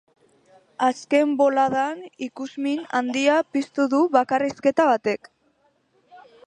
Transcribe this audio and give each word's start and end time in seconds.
Azken 0.85 1.35
boladan 1.41 2.01
ikusmin 2.29 2.81
handia 3.01 3.37
piztu 3.57 3.87
du 3.93 4.01
bakarrizketa 4.21 4.93
batek. 4.95 5.33